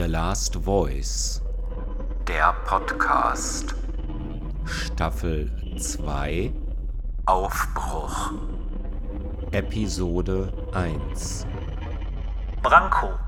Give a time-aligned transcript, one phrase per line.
[0.00, 1.42] The Last Voice.
[2.26, 3.74] Der Podcast.
[4.64, 6.54] Staffel 2.
[7.26, 8.32] Aufbruch.
[9.52, 11.44] Episode 1.
[12.62, 13.18] Branko.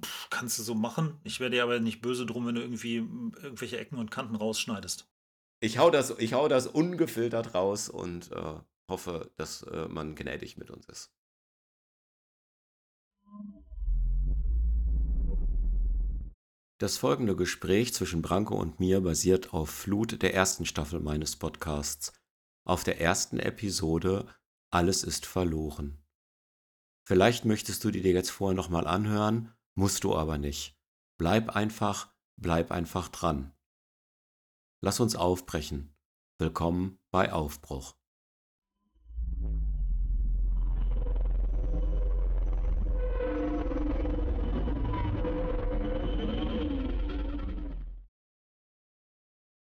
[0.00, 1.18] Pff, kannst du so machen.
[1.24, 5.10] Ich werde dir aber nicht böse drum, wenn du irgendwie irgendwelche Ecken und Kanten rausschneidest.
[5.58, 8.54] Ich hau das, ich hau das ungefiltert raus und äh,
[8.88, 11.10] hoffe, dass äh, man gnädig mit uns ist.
[16.80, 22.14] Das folgende Gespräch zwischen Branko und mir basiert auf Flut der ersten Staffel meines Podcasts,
[22.66, 24.34] auf der ersten Episode
[24.72, 26.02] Alles ist verloren.
[27.06, 30.74] Vielleicht möchtest du die dir jetzt vorher nochmal anhören, musst du aber nicht.
[31.18, 33.52] Bleib einfach, bleib einfach dran.
[34.82, 35.94] Lass uns aufbrechen.
[36.38, 37.99] Willkommen bei Aufbruch.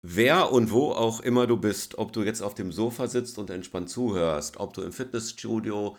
[0.06, 3.48] Wer und wo auch immer du bist, ob du jetzt auf dem Sofa sitzt und
[3.48, 5.96] entspannt zuhörst, ob du im Fitnessstudio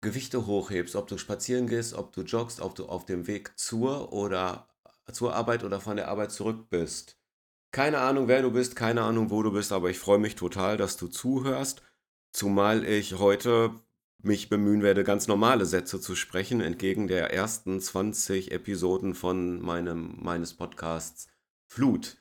[0.00, 4.12] Gewichte hochhebst, ob du spazieren gehst, ob du joggst, ob du auf dem Weg zur
[4.12, 4.68] oder
[5.12, 7.20] zur Arbeit oder von der Arbeit zurück bist.
[7.70, 10.76] Keine Ahnung, wer du bist, keine Ahnung, wo du bist, aber ich freue mich total,
[10.76, 11.82] dass du zuhörst,
[12.32, 13.70] zumal ich heute
[14.18, 20.16] mich bemühen werde, ganz normale Sätze zu sprechen, entgegen der ersten 20 Episoden von meinem,
[20.20, 21.28] meines Podcasts
[21.68, 22.16] Flut.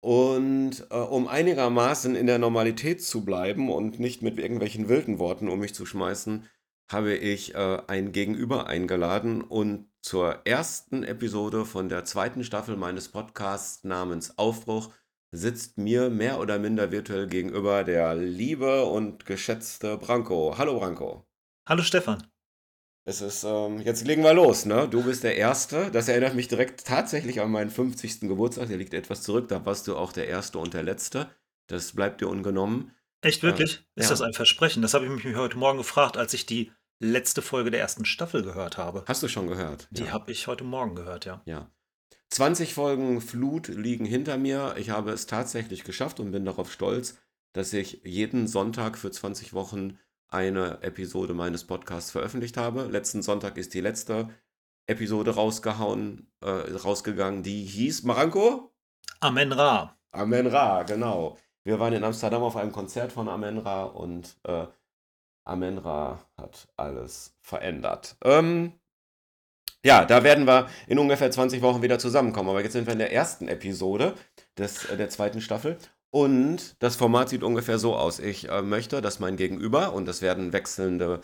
[0.00, 5.48] Und äh, um einigermaßen in der Normalität zu bleiben und nicht mit irgendwelchen wilden Worten
[5.48, 6.46] um mich zu schmeißen,
[6.90, 13.08] habe ich äh, ein Gegenüber eingeladen und zur ersten Episode von der zweiten Staffel meines
[13.08, 14.90] Podcasts namens Aufbruch
[15.30, 20.56] sitzt mir mehr oder minder virtuell gegenüber der liebe und geschätzte Branko.
[20.56, 21.26] Hallo Branko.
[21.68, 22.26] Hallo Stefan.
[23.04, 24.86] Es ist, ähm, jetzt legen wir los, ne?
[24.88, 25.90] Du bist der Erste.
[25.90, 28.20] Das erinnert mich direkt tatsächlich an meinen 50.
[28.28, 28.68] Geburtstag.
[28.68, 29.48] Der liegt etwas zurück.
[29.48, 31.30] Da warst du auch der Erste und der Letzte.
[31.66, 32.92] Das bleibt dir ungenommen.
[33.22, 33.84] Echt wirklich?
[33.96, 34.10] Äh, Ist ja.
[34.10, 34.82] das ein Versprechen?
[34.82, 38.42] Das habe ich mich heute Morgen gefragt, als ich die letzte Folge der ersten Staffel
[38.42, 39.04] gehört habe.
[39.06, 39.88] Hast du schon gehört?
[39.90, 40.12] Die Ja.
[40.12, 41.40] habe ich heute Morgen gehört, ja.
[41.46, 41.70] Ja.
[42.28, 44.74] 20 Folgen Flut liegen hinter mir.
[44.78, 47.18] Ich habe es tatsächlich geschafft und bin darauf stolz,
[47.54, 49.98] dass ich jeden Sonntag für 20 Wochen
[50.30, 52.84] eine Episode meines Podcasts veröffentlicht habe.
[52.84, 54.28] Letzten Sonntag ist die letzte
[54.86, 58.72] Episode rausgehauen, äh, rausgegangen, die hieß Maranko?
[59.20, 59.96] Amen Ra.
[60.12, 61.36] Amen Ra, genau.
[61.64, 64.66] Wir waren in Amsterdam auf einem Konzert von Amen Ra und äh,
[65.44, 68.16] Amen Ra hat alles verändert.
[68.24, 68.72] Ähm,
[69.84, 72.50] ja, da werden wir in ungefähr 20 Wochen wieder zusammenkommen.
[72.50, 74.14] Aber jetzt sind wir in der ersten Episode
[74.58, 75.78] des, äh, der zweiten Staffel.
[76.10, 78.18] Und das Format sieht ungefähr so aus.
[78.18, 81.20] Ich äh, möchte, dass mein Gegenüber, und das werden wechselnde,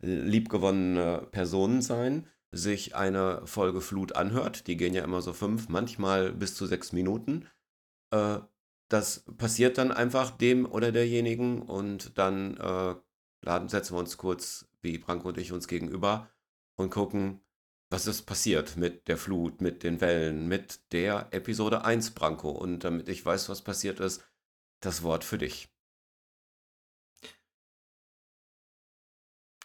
[0.00, 4.66] liebgewonnene Personen sein, sich eine Folge Flut anhört.
[4.66, 7.46] Die gehen ja immer so fünf, manchmal bis zu sechs Minuten.
[8.10, 8.38] Äh,
[8.88, 12.94] das passiert dann einfach dem oder derjenigen und dann äh,
[13.42, 16.28] laden, setzen wir uns kurz, wie Branko und ich, uns gegenüber
[16.76, 17.40] und gucken,
[17.90, 22.50] was ist passiert mit der Flut, mit den Wellen, mit der Episode 1, Branko.
[22.50, 24.22] Und damit ich weiß, was passiert ist,
[24.80, 25.68] das Wort für dich.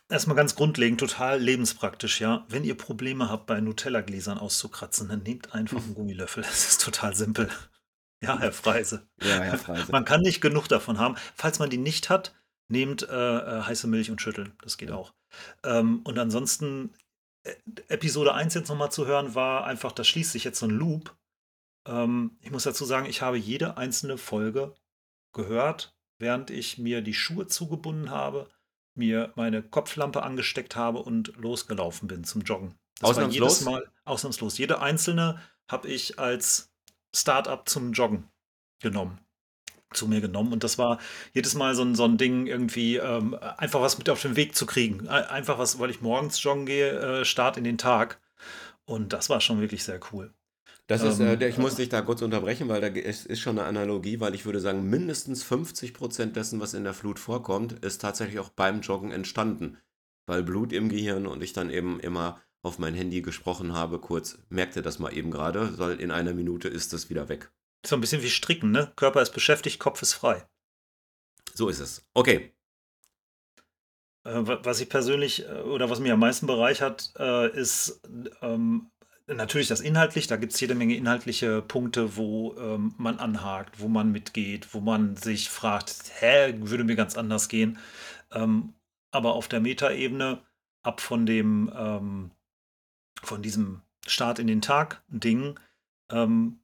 [0.07, 2.45] Erstmal ganz grundlegend, total lebenspraktisch, ja.
[2.47, 6.43] Wenn ihr Probleme habt, bei Nutella-Gläsern auszukratzen, dann nehmt einfach einen Gummilöffel.
[6.43, 7.49] Das ist total simpel.
[8.21, 9.07] Ja, Herr Freise.
[9.21, 9.91] Ja, Herr Freise.
[9.91, 11.15] Man kann nicht genug davon haben.
[11.35, 12.35] Falls man die nicht hat,
[12.67, 14.53] nehmt äh, äh, heiße Milch und schütteln.
[14.61, 15.13] Das geht auch.
[15.63, 16.93] Ähm, und ansonsten,
[17.43, 17.55] äh,
[17.87, 21.15] Episode 1 jetzt nochmal zu hören, war einfach, da schließt sich jetzt so ein Loop.
[21.87, 24.75] Ähm, ich muss dazu sagen, ich habe jede einzelne Folge
[25.35, 28.49] gehört, während ich mir die Schuhe zugebunden habe,
[28.95, 32.73] mir meine Kopflampe angesteckt habe und losgelaufen bin zum Joggen.
[32.99, 33.61] Das war jedes Ausnahmslos?
[33.65, 34.57] Mal ausnahmslos.
[34.57, 36.71] Jede einzelne habe ich als
[37.13, 38.29] Start-up zum Joggen
[38.81, 39.19] genommen.
[39.93, 40.51] Zu mir genommen.
[40.51, 40.99] Und das war
[41.33, 44.55] jedes Mal so ein, so ein Ding, irgendwie ähm, einfach was mit auf den Weg
[44.55, 45.07] zu kriegen.
[45.07, 48.19] Ein- Einfach was, weil ich morgens joggen gehe, äh, Start in den Tag.
[48.85, 50.33] Und das war schon wirklich sehr cool.
[50.87, 53.57] Das ist, äh, Ähm, ich muss dich da kurz unterbrechen, weil da es ist schon
[53.57, 58.01] eine Analogie, weil ich würde sagen, mindestens 50% dessen, was in der Flut vorkommt, ist
[58.01, 59.77] tatsächlich auch beim Joggen entstanden.
[60.27, 64.39] Weil Blut im Gehirn und ich dann eben immer auf mein Handy gesprochen habe, kurz,
[64.49, 67.51] merkte das mal eben gerade, soll in einer Minute ist das wieder weg.
[67.85, 68.91] So ein bisschen wie Stricken, ne?
[68.95, 70.47] Körper ist beschäftigt, Kopf ist frei.
[71.53, 72.05] So ist es.
[72.13, 72.51] Okay.
[74.23, 78.01] Äh, wa- was ich persönlich äh, oder was mich am meisten bereichert, äh, ist
[78.41, 78.89] ähm,
[79.27, 80.27] natürlich das inhaltlich.
[80.27, 84.79] Da gibt es jede Menge inhaltliche Punkte, wo ähm, man anhakt, wo man mitgeht, wo
[84.79, 87.77] man sich fragt, hä, würde mir ganz anders gehen.
[88.31, 88.73] Ähm,
[89.11, 90.41] aber auf der Metaebene,
[90.83, 92.31] ab von dem ähm,
[93.23, 95.59] von diesem Start in den Tag-Ding
[96.11, 96.59] ähm,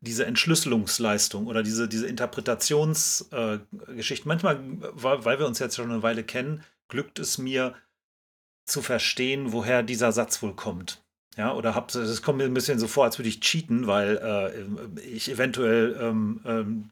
[0.00, 4.24] diese Entschlüsselungsleistung oder diese, diese Interpretationsgeschichte.
[4.24, 4.60] Äh, Manchmal,
[4.94, 7.76] weil wir uns jetzt schon eine Weile kennen, glückt es mir
[8.66, 11.02] zu verstehen, woher dieser Satz wohl kommt.
[11.40, 14.18] Ja, oder habt es kommt mir ein bisschen so vor, als würde ich cheaten, weil
[14.18, 16.90] äh, ich eventuell ähm, ähm,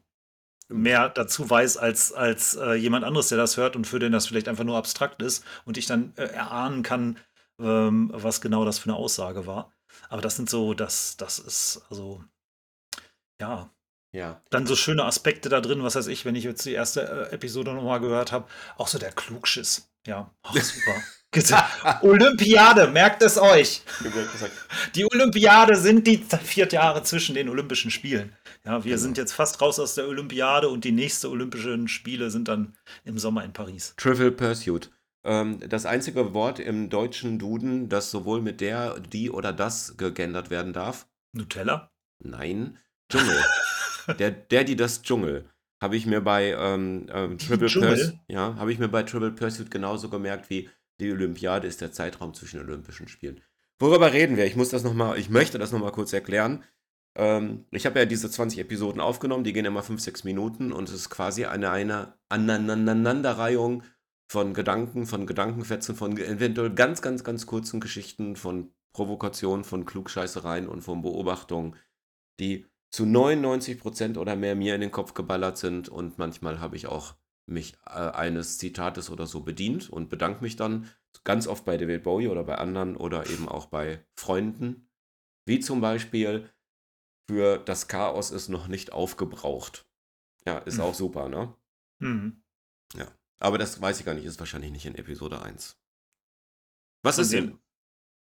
[0.69, 4.27] mehr dazu weiß als, als äh, jemand anderes, der das hört und für den das
[4.27, 7.19] vielleicht einfach nur abstrakt ist und ich dann äh, erahnen kann,
[7.61, 9.71] ähm, was genau das für eine Aussage war.
[10.09, 12.25] Aber das sind so, das, das ist, also,
[13.43, 13.69] ja.
[14.13, 14.41] Ja.
[14.49, 17.35] Dann so schöne Aspekte da drin, was weiß ich, wenn ich jetzt die erste äh,
[17.35, 18.49] Episode nochmal gehört habe,
[18.79, 19.93] auch so der Klugschiss.
[20.07, 21.03] Ja, oh, super.
[22.03, 23.83] Olympiade, merkt es euch.
[24.95, 28.35] Die Olympiade sind die vier Jahre zwischen den Olympischen Spielen.
[28.65, 29.03] Ja, wir genau.
[29.03, 33.19] sind jetzt fast raus aus der Olympiade und die nächsten Olympischen Spiele sind dann im
[33.19, 33.95] Sommer in Paris.
[33.97, 34.91] Trivial Pursuit.
[35.25, 40.51] Ähm, das einzige Wort im deutschen Duden, das sowohl mit der, die oder das gegendert
[40.51, 41.07] werden darf.
[41.33, 41.91] Nutella?
[42.21, 42.79] Nein.
[43.11, 43.45] Dschungel.
[44.19, 45.49] der, der, die, das Dschungel.
[45.81, 49.71] Habe ich mir bei ähm, ähm, Triple Pursuit, ja, habe ich mir bei Triple Pursuit
[49.71, 50.69] genauso gemerkt wie
[51.01, 53.41] die Olympiade ist der Zeitraum zwischen Olympischen Spielen.
[53.79, 54.47] Worüber reden wir?
[54.47, 56.65] Ich muss das noch mal, ich möchte das noch mal kurz erklären.
[57.17, 60.89] Ähm, ich habe ja diese 20 Episoden aufgenommen, die gehen immer 5, 6 Minuten und
[60.89, 63.85] es ist quasi eine, eine Aneinanderreihung
[64.31, 70.69] von Gedanken, von Gedankenfetzen, von eventuell ganz, ganz, ganz kurzen Geschichten, von Provokationen, von Klugscheißereien
[70.69, 71.77] und von Beobachtungen,
[72.41, 76.87] die zu 99% oder mehr mir in den Kopf geballert sind und manchmal habe ich
[76.87, 77.15] auch
[77.49, 80.89] mich äh, eines Zitates oder so bedient und bedanke mich dann
[81.25, 84.89] ganz oft bei David Bowie oder bei anderen oder eben auch bei Freunden,
[85.47, 86.49] wie zum Beispiel
[87.29, 89.87] für das Chaos ist noch nicht aufgebraucht.
[90.47, 90.83] Ja, ist mhm.
[90.83, 91.55] auch super, ne?
[91.99, 92.43] Mhm.
[92.95, 93.07] Ja.
[93.39, 95.79] Aber das weiß ich gar nicht, ist wahrscheinlich nicht in Episode 1.
[97.03, 97.59] Was ist denn?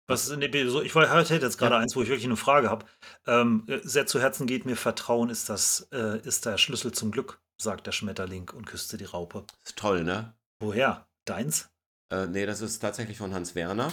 [0.07, 0.85] Was ist in Episode?
[0.85, 1.81] Ich hätte jetzt gerade ja.
[1.81, 2.87] eins, wo ich wirklich eine Frage habe.
[3.27, 7.41] Ähm, sehr zu Herzen geht mir Vertrauen ist das, äh, ist der Schlüssel zum Glück,
[7.57, 9.45] sagt der Schmetterling und küsste die Raupe.
[9.65, 10.35] Ist toll, ne?
[10.61, 11.07] Woher?
[11.25, 11.71] Deins?
[12.11, 13.93] Äh, nee, das ist tatsächlich von Hans Werner.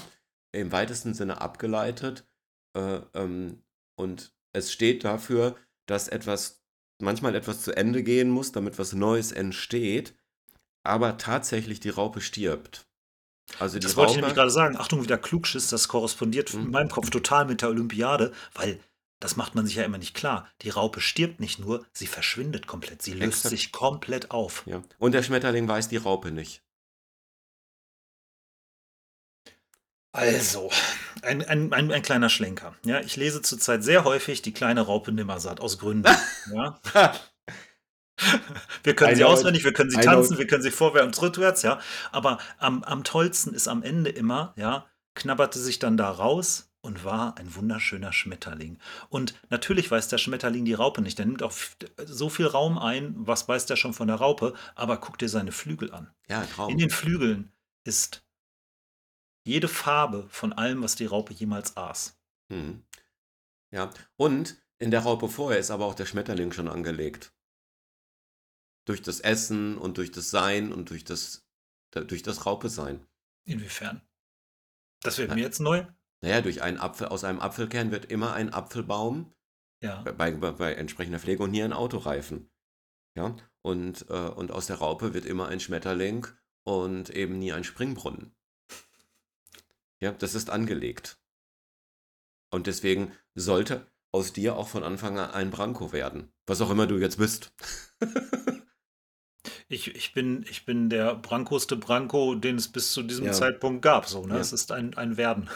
[0.52, 2.25] Im weitesten Sinne abgeleitet.
[2.75, 3.63] Äh, ähm,
[3.96, 5.56] und es steht dafür,
[5.86, 6.62] dass etwas,
[7.00, 10.13] manchmal etwas zu Ende gehen muss, damit was Neues entsteht
[10.84, 12.88] aber tatsächlich die Raupe stirbt.
[13.60, 14.78] Also die das wollte ich nämlich gerade sagen.
[14.78, 16.62] Achtung, wieder Klugschiss, das korrespondiert mhm.
[16.62, 18.80] in meinem Kopf total mit der Olympiade, weil
[19.22, 20.50] das macht man sich ja immer nicht klar.
[20.64, 23.04] Die Raupe stirbt nicht nur, sie verschwindet komplett.
[23.04, 23.52] Sie löst Exakt.
[23.52, 24.64] sich komplett auf.
[24.66, 24.82] Ja.
[24.98, 26.64] Und der Schmetterling weiß die Raupe nicht.
[30.12, 30.72] Also,
[31.22, 32.76] ein, ein, ein, ein, kleiner Schlenker.
[32.84, 36.10] Ja, ich lese zurzeit sehr häufig die kleine Raupe Nimmersatt aus Gründen.
[36.54, 36.80] ja.
[38.84, 41.80] Wir können sie auswendig, wir können sie tanzen, wir können sie vorwärts und rückwärts, ja.
[42.12, 47.04] Aber am, am tollsten ist am Ende immer, ja, knabberte sich dann da raus und
[47.04, 48.80] war ein wunderschöner Schmetterling.
[49.10, 51.18] Und natürlich weiß der Schmetterling die Raupe nicht.
[51.19, 51.54] Der nimmt auch
[52.06, 55.51] so viel Raum ein, was weiß der schon von der Raupe, aber guck dir seine
[55.51, 56.12] Flügel an.
[56.28, 56.72] Ja, Traum.
[56.72, 57.51] In den Flügeln
[57.83, 58.25] ist
[59.44, 62.19] jede Farbe von allem, was die Raupe jemals aß.
[62.51, 62.84] Hm.
[63.72, 67.34] Ja, und in der Raupe vorher ist aber auch der Schmetterling schon angelegt.
[68.86, 71.45] Durch das Essen und durch das Sein und durch das,
[71.92, 73.06] durch das Raupe-Sein.
[73.45, 74.01] Inwiefern?
[75.01, 75.86] Das wird mir jetzt neu?
[76.22, 79.34] Naja, durch einen Apfel, aus einem Apfelkern wird immer ein Apfelbaum
[79.82, 80.01] ja.
[80.04, 82.50] bei, bei, bei entsprechender Pflege und hier ein Autoreifen.
[83.16, 86.28] Ja, und, äh, und aus der Raupe wird immer ein Schmetterling
[86.63, 88.36] und eben nie ein Springbrunnen.
[90.00, 91.20] Ja, das ist angelegt.
[92.51, 96.32] Und deswegen sollte aus dir auch von Anfang an ein Branko werden.
[96.46, 97.54] Was auch immer du jetzt bist.
[99.72, 103.32] Ich, ich, bin, ich bin der brankoste Branko, den es bis zu diesem ja.
[103.32, 104.06] Zeitpunkt gab.
[104.06, 104.34] So, ne?
[104.34, 104.40] Ja.
[104.42, 105.50] Es ist ein, ein Werden.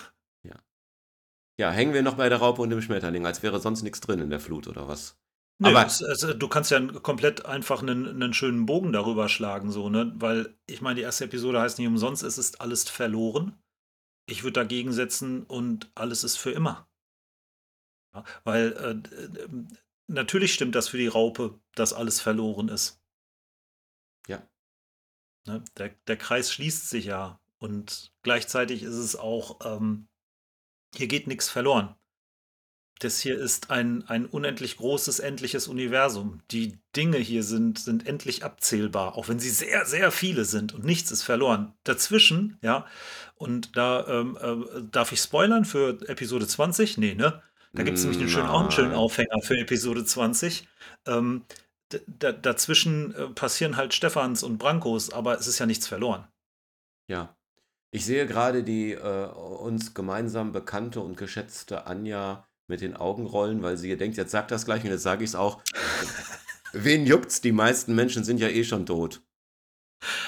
[1.58, 1.72] Ja.
[1.72, 4.30] hängen wir noch bei der Raupe und dem Schmetterling, als wäre sonst nichts drin in
[4.30, 5.18] der Flut oder was?
[5.58, 9.72] Nee, Aber es, es, du kannst ja komplett einfach einen, einen schönen Bogen darüber schlagen,
[9.72, 10.12] so, ne?
[10.18, 13.58] Weil ich meine, die erste Episode heißt nicht umsonst, es ist alles verloren.
[14.28, 16.90] Ich würde dagegen setzen und alles ist für immer.
[18.14, 19.48] Ja, weil äh,
[20.08, 23.02] natürlich stimmt das für die Raupe, dass alles verloren ist.
[24.28, 24.46] Ja.
[25.48, 25.64] Ne?
[25.78, 27.40] Der, der Kreis schließt sich ja.
[27.60, 30.08] Und gleichzeitig ist es auch, ähm,
[30.98, 31.96] hier geht nichts verloren.
[33.00, 36.42] Das hier ist ein, ein unendlich großes, endliches Universum.
[36.52, 40.86] Die Dinge hier sind, sind endlich abzählbar, auch wenn sie sehr, sehr viele sind und
[40.86, 41.74] nichts ist verloren.
[41.84, 42.86] Dazwischen, ja,
[43.36, 46.98] und da ähm, äh, darf ich spoilern für Episode 20?
[46.98, 47.42] Nee, ne?
[47.74, 50.66] Da gibt es nämlich einen schönen, auch einen schönen Aufhänger für Episode 20.
[51.06, 51.44] Ähm,
[52.08, 56.26] dazwischen äh, passieren halt Stephans und Brankos, aber es ist ja nichts verloren.
[57.08, 57.36] Ja.
[57.96, 63.64] Ich sehe gerade die äh, uns gemeinsam bekannte und geschätzte Anja mit den Augen rollen,
[63.64, 65.62] weil sie denkt, jetzt sagt das gleich und jetzt sage ich es auch.
[66.74, 67.40] Wen juckt's?
[67.40, 69.22] Die meisten Menschen sind ja eh schon tot.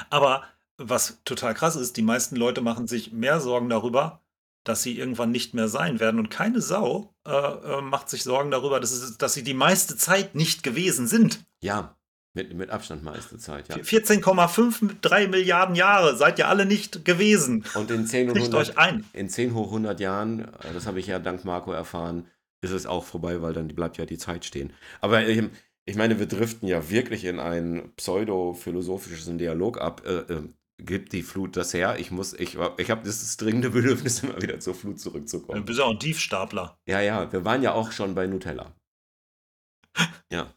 [0.10, 0.46] Aber
[0.78, 4.22] was total krass ist, die meisten Leute machen sich mehr Sorgen darüber,
[4.64, 6.22] dass sie irgendwann nicht mehr sein werden.
[6.22, 9.98] Und keine Sau äh, äh, macht sich Sorgen darüber, dass, es, dass sie die meiste
[9.98, 11.44] Zeit nicht gewesen sind.
[11.60, 11.98] Ja,
[12.38, 13.76] mit, mit Abstand meiste Zeit, ja.
[13.76, 17.66] 14,53 Milliarden Jahre seid ihr alle nicht gewesen.
[17.76, 19.04] Und in 10, und Kriegt euch ein.
[19.12, 22.28] in 10 hoch 100 Jahren, äh, das habe ich ja dank Marco erfahren,
[22.62, 24.72] ist es auch vorbei, weil dann bleibt ja die Zeit stehen.
[25.02, 25.52] Aber ähm,
[25.86, 30.04] ich meine, wir driften ja wirklich in einen pseudo-philosophischen Dialog ab.
[30.06, 30.44] Äh, äh,
[30.80, 31.96] gibt die Flut das her?
[31.98, 35.66] Ich muss, ich, ich habe das dringende Bedürfnis, immer wieder zur Flut Du zurückzukommen.
[35.66, 36.78] bist ja auch ein Tiefstapler.
[36.88, 38.76] Ja, ja, wir waren ja auch schon bei Nutella.
[40.32, 40.54] Ja.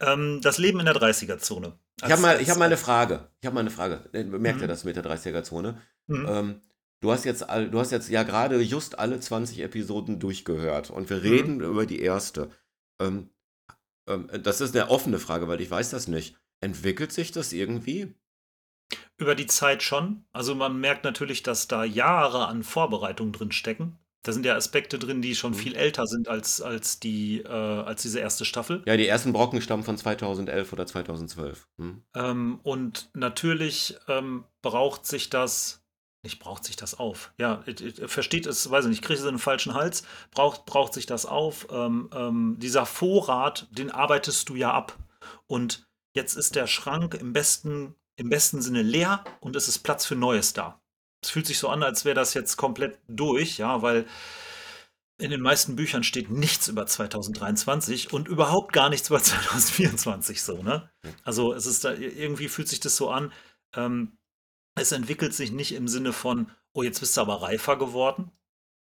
[0.00, 1.78] Ähm, das Leben in der 30er-Zone.
[2.04, 3.28] Ich habe mal, ich hab mal eine Frage.
[3.40, 4.08] Ich habe mal eine Frage.
[4.12, 4.68] Merkt ihr Mhm.
[4.68, 5.80] das mit der 30er-Zone?
[6.06, 6.26] Mhm.
[6.28, 6.60] Ähm,
[7.00, 11.18] du hast jetzt, du hast jetzt ja gerade just alle 20 Episoden durchgehört und wir
[11.18, 11.22] Mhm.
[11.22, 12.50] reden über die erste.
[13.00, 13.30] Ähm,
[14.08, 16.36] ähm, das ist eine offene Frage, weil ich weiß das nicht.
[16.60, 18.14] Entwickelt sich das irgendwie?
[19.18, 20.24] Über die Zeit schon.
[20.32, 23.98] Also man merkt natürlich, dass da Jahre an Vorbereitung drin stecken.
[24.24, 25.56] Da sind ja Aspekte drin, die schon Mhm.
[25.56, 28.82] viel älter sind als, als, die, äh, als diese erste Staffel.
[28.86, 31.68] Ja, die ersten Brocken stammen von 2011 oder 2012.
[31.78, 32.02] Hm?
[32.14, 35.82] Ähm, und natürlich ähm, braucht sich das,
[36.22, 37.32] nicht braucht sich das auf.
[37.36, 40.04] Ja, it, it, versteht es, weiß ich nicht, kriege ich es in den falschen Hals,
[40.30, 41.66] braucht, braucht sich das auf.
[41.72, 44.98] Ähm, ähm, dieser Vorrat, den arbeitest du ja ab.
[45.48, 50.06] Und jetzt ist der Schrank im besten, im besten Sinne leer und es ist Platz
[50.06, 50.80] für Neues da.
[51.22, 54.06] Es fühlt sich so an, als wäre das jetzt komplett durch, ja, weil
[55.18, 60.62] in den meisten Büchern steht nichts über 2023 und überhaupt gar nichts über 2024 so,
[60.62, 60.90] ne?
[61.22, 63.32] Also es ist da, irgendwie fühlt sich das so an,
[63.74, 64.18] ähm,
[64.74, 68.32] es entwickelt sich nicht im Sinne von, oh, jetzt bist du aber reifer geworden,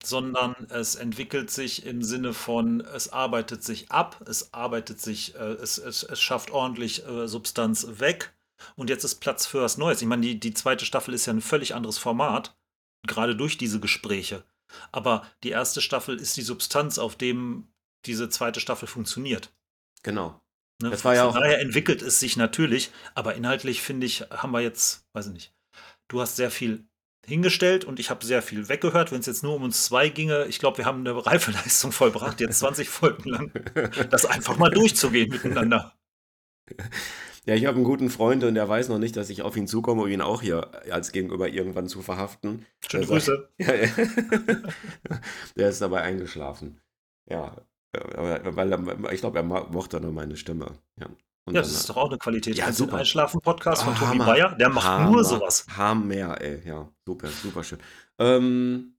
[0.03, 5.39] sondern es entwickelt sich im Sinne von, es arbeitet sich ab, es arbeitet sich, äh,
[5.39, 8.33] es, es, es schafft ordentlich äh, Substanz weg
[8.77, 10.01] und jetzt ist Platz für was Neues.
[10.03, 12.57] Ich meine, die, die zweite Staffel ist ja ein völlig anderes Format,
[13.07, 14.45] gerade durch diese Gespräche.
[14.91, 17.69] Aber die erste Staffel ist die Substanz, auf dem
[18.07, 19.53] diese zweite Staffel funktioniert.
[20.03, 20.41] Genau.
[20.83, 20.91] Ne?
[20.91, 24.53] Das war ja Von auch- daher entwickelt es sich natürlich, aber inhaltlich finde ich, haben
[24.53, 25.55] wir jetzt, weiß ich nicht,
[26.09, 26.85] du hast sehr viel
[27.25, 29.13] hingestellt und ich habe sehr viel weggehört.
[29.13, 32.41] Wenn es jetzt nur um uns zwei ginge, ich glaube, wir haben eine Reifeleistung vollbracht,
[32.41, 33.53] jetzt 20 Folgen lang,
[34.11, 35.95] das einfach mal durchzugehen miteinander.
[37.45, 39.67] Ja, ich habe einen guten Freund und der weiß noch nicht, dass ich auf ihn
[39.67, 42.67] zukomme, um ihn auch hier als Gegenüber irgendwann zu verhaften.
[42.89, 43.49] Schöne Der sagt- Grüße.
[43.59, 43.89] Ja, ja.
[45.57, 46.81] der ist dabei eingeschlafen.
[47.29, 47.57] Ja,
[47.93, 50.67] weil er, ich glaube, er mo- mochte nur meine Stimme.
[51.01, 51.07] Ja,
[51.45, 52.57] Und Ja, das ist doch auch eine Qualität.
[52.57, 52.99] Ja, super.
[52.99, 54.25] Einschlafen-Podcast von Ah, Tobi Hammer.
[54.27, 55.67] Bayer, der macht Hammer, nur sowas.
[55.77, 56.63] Hammer, ey.
[56.67, 57.79] Ja, super, super schön.
[58.19, 58.95] Ähm,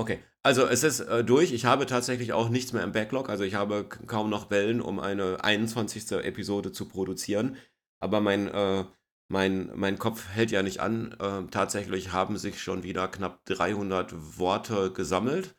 [0.00, 1.52] okay, also es ist äh, durch.
[1.52, 3.28] Ich habe tatsächlich auch nichts mehr im Backlog.
[3.28, 6.10] Also ich habe kaum noch Wellen, um eine 21.
[6.12, 7.56] Episode zu produzieren.
[8.00, 8.84] Aber mein, äh,
[9.28, 11.12] mein, mein Kopf hält ja nicht an.
[11.20, 15.54] Äh, tatsächlich haben sich schon wieder knapp 300 Worte gesammelt.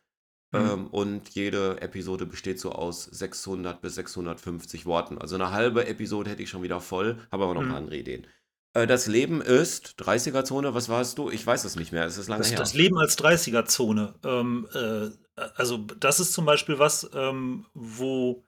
[0.54, 0.60] Mhm.
[0.60, 5.18] Ähm, und jede Episode besteht so aus 600 bis 650 Worten.
[5.18, 7.72] Also eine halbe Episode hätte ich schon wieder voll, habe aber noch ein Mhm.
[7.72, 8.28] paar andere Ideen.
[8.74, 11.30] Äh, das Leben ist 30er-Zone, was warst du?
[11.30, 12.58] Ich weiß es nicht mehr, es ist lange Das, her.
[12.60, 14.14] das Leben als 30er-Zone.
[14.24, 15.10] Ähm, äh,
[15.56, 18.44] also, das ist zum Beispiel was, ähm, wo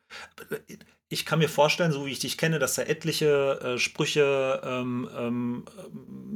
[1.09, 5.09] ich kann mir vorstellen, so wie ich dich kenne, dass da etliche äh, Sprüche, ähm,
[5.15, 5.65] ähm,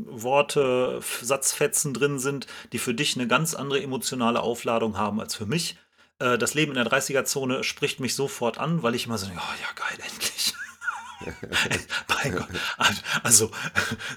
[0.06, 5.46] Worte, Satzfetzen drin sind, die für dich eine ganz andere emotionale Aufladung haben als für
[5.46, 5.78] mich.
[6.20, 9.42] Äh, das Leben in der 30er-Zone spricht mich sofort an, weil ich immer so denke,
[9.44, 10.54] oh ja, geil, endlich.
[12.08, 12.48] Mein Gott.
[13.24, 13.52] Also,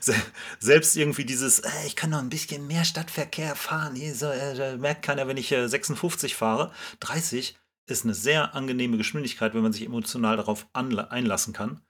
[0.00, 0.14] se
[0.58, 4.76] selbst irgendwie dieses, äh, ich kann noch ein bisschen mehr Stadtverkehr fahren, hier so, äh,
[4.76, 6.72] merkt keiner, wenn ich äh, 56 fahre.
[7.00, 11.80] 30 ist eine sehr angenehme Geschwindigkeit, wenn man sich emotional darauf einlassen kann.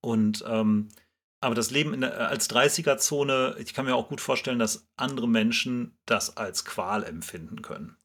[0.00, 0.88] Und ähm,
[1.40, 5.28] aber das Leben der, äh, als 30er-Zone, ich kann mir auch gut vorstellen, dass andere
[5.28, 7.96] Menschen das als Qual empfinden können.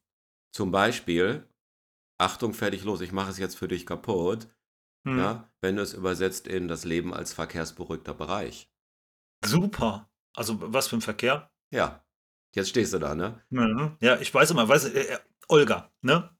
[0.52, 1.46] Zum Beispiel,
[2.18, 4.48] Achtung, fertig, los, ich mache es jetzt für dich kaputt,
[5.06, 5.18] Hm.
[5.18, 8.68] ja, wenn du es übersetzt in das Leben als verkehrsberuhigter Bereich.
[9.44, 10.10] Super.
[10.34, 11.48] Also was für ein Verkehr?
[11.70, 12.04] Ja,
[12.54, 13.40] jetzt stehst du da, ne?
[13.50, 13.96] Mhm.
[14.00, 16.30] Ja, ich weiß immer, weiß, äh, äh, Olga, ne?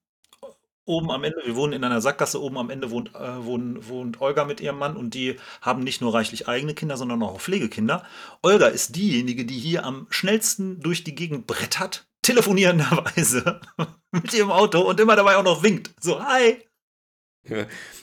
[0.85, 4.20] Oben am Ende, wir wohnen in einer Sackgasse, oben am Ende wohnt, äh, wohnt, wohnt
[4.20, 8.04] Olga mit ihrem Mann und die haben nicht nur reichlich eigene Kinder, sondern auch Pflegekinder.
[8.42, 13.61] Olga ist diejenige, die hier am schnellsten durch die Gegend brettert, telefonierenderweise
[14.12, 15.94] mit ihrem Auto und immer dabei auch noch winkt.
[16.00, 16.66] So, hi.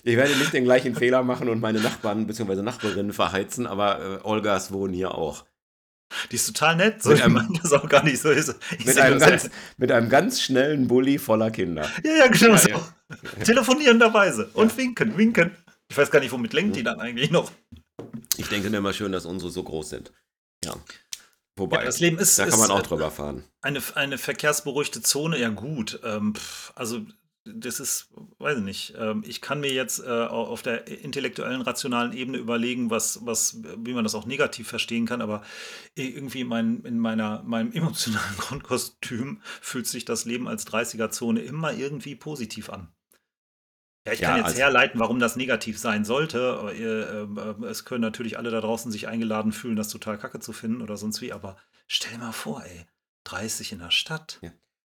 [0.03, 2.61] Ich werde nicht den gleichen Fehler machen und meine Nachbarn bzw.
[2.61, 5.45] Nachbarinnen verheizen, aber äh, Olgas wohnen hier auch.
[6.31, 7.01] Die ist total nett.
[7.01, 8.31] So, Mit ich einem- meine das auch gar nicht so.
[8.31, 8.45] Ich
[8.85, 11.89] Mit einem, ganz, mit einem ganz schnellen Bulli voller Kinder.
[12.03, 12.69] Ja, ja, genau Ja, so.
[12.69, 12.79] ja.
[13.43, 14.49] Telefonierenderweise.
[14.53, 15.55] Und winken, winken.
[15.89, 17.51] Ich weiß gar nicht, womit lenkt die dann eigentlich noch?
[18.37, 20.11] Ich denke immer schön, dass unsere so groß sind.
[20.63, 20.75] Ja.
[21.55, 23.43] Wobei, Ja, das Leben ist, da kann ist man auch äh, drüber fahren.
[23.61, 25.99] eine, eine verkehrsberuhigte Zone, ja gut.
[26.03, 26.33] Ähm,
[26.73, 27.01] also
[27.45, 28.09] das ist,
[28.39, 28.93] weiß ich nicht.
[28.97, 33.61] Ähm, ich kann mir jetzt äh, au- auf der intellektuellen, rationalen Ebene überlegen, was, was,
[33.77, 35.43] wie man das auch negativ verstehen kann, aber
[35.95, 41.73] irgendwie in, mein, in meiner, meinem emotionalen Grundkostüm fühlt sich das Leben als 30er-Zone immer
[41.73, 42.93] irgendwie positiv an.
[44.05, 46.57] Ja, ich Ja, kann jetzt also- herleiten, warum das negativ sein sollte.
[46.59, 50.39] Aber ähm, äh, es können natürlich alle da draußen sich eingeladen fühlen, das total kacke
[50.39, 51.31] zu finden oder sonst wie.
[51.33, 51.57] Aber
[51.87, 52.85] stell mal vor, ey,
[53.25, 54.41] 30 in der Stadt,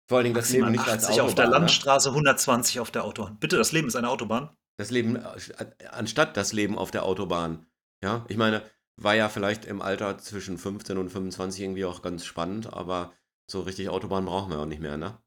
[0.07, 1.27] Vor allen Dingen das Leben nicht als 80 Autobahn.
[1.29, 1.51] auf der ne?
[1.53, 3.39] Landstraße, 120 auf der Autobahn.
[3.39, 4.51] Bitte, das Leben ist eine Autobahn.
[4.77, 7.67] Das Leben, äh, anstatt das Leben auf der Autobahn.
[8.03, 8.63] Ja, ich meine,
[8.97, 13.15] war ja vielleicht im Alter zwischen 15 und 25 irgendwie auch ganz spannend, aber
[13.51, 15.19] so richtig Autobahn brauchen wir auch nicht mehr, ne?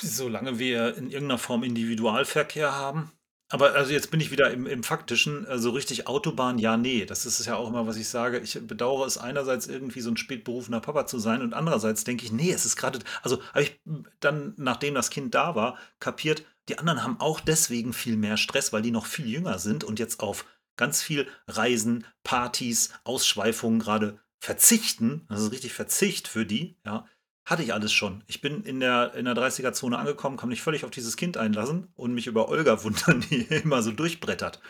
[0.00, 3.12] Solange wir in irgendeiner Form Individualverkehr haben.
[3.54, 7.04] Aber also jetzt bin ich wieder im, im Faktischen, äh, so richtig Autobahn, ja, nee.
[7.04, 8.40] Das ist es ja auch immer, was ich sage.
[8.40, 12.32] Ich bedauere es einerseits irgendwie so ein spätberufener Papa zu sein und andererseits denke ich,
[12.32, 13.80] nee, es ist gerade, also habe ich
[14.18, 18.72] dann, nachdem das Kind da war, kapiert, die anderen haben auch deswegen viel mehr Stress,
[18.72, 20.46] weil die noch viel jünger sind und jetzt auf
[20.76, 25.26] ganz viel Reisen, Partys, Ausschweifungen gerade verzichten.
[25.28, 27.06] Das ist richtig Verzicht für die, ja.
[27.46, 28.24] Hatte ich alles schon.
[28.26, 31.88] Ich bin in der, in der 30er-Zone angekommen, kann mich völlig auf dieses Kind einlassen
[31.94, 34.60] und mich über Olga wundern, die immer so durchbrettert.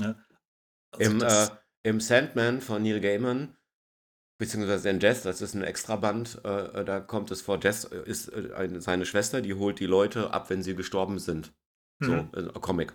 [0.00, 0.24] Ne?
[0.92, 1.48] Also Im, äh,
[1.82, 3.56] Im Sandman von Neil Gaiman,
[4.38, 8.28] beziehungsweise in Death, das ist ein Extraband, äh, äh, da kommt es vor, Death ist
[8.28, 11.52] äh, eine, seine Schwester, die holt die Leute ab, wenn sie gestorben sind.
[12.00, 12.30] So, Mhm.
[12.34, 12.94] äh, Comic.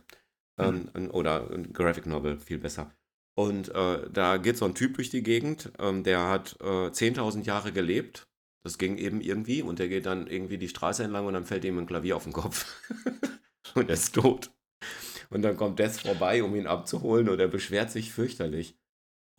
[0.59, 2.91] Ähm, ein- Oder ein Graphic Novel, viel besser.
[3.37, 7.45] Und äh, da geht so ein Typ durch die Gegend, ähm, der hat äh, 10.000
[7.45, 8.27] Jahre gelebt.
[8.63, 11.63] Das ging eben irgendwie und der geht dann irgendwie die Straße entlang und dann fällt
[11.65, 12.65] ihm ein Klavier auf den Kopf.
[13.75, 14.51] und er ist tot.
[15.29, 18.77] Und dann kommt Death vorbei, um ihn abzuholen und er beschwert sich fürchterlich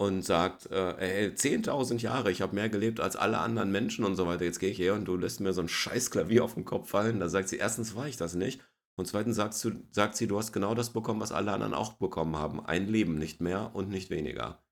[0.01, 4.16] und sagt, äh, ey, 10.000 Jahre, ich habe mehr gelebt als alle anderen Menschen und
[4.16, 4.44] so weiter.
[4.44, 6.88] Jetzt gehe ich her und du lässt mir so ein scheiß Klavier auf den Kopf
[6.88, 7.21] fallen.
[7.21, 8.62] Da sagt sie, erstens war ich das nicht.
[8.97, 11.94] Und zweitens sagst du, sagt sie, du hast genau das bekommen, was alle anderen auch
[11.94, 12.64] bekommen haben.
[12.64, 14.62] Ein Leben, nicht mehr und nicht weniger.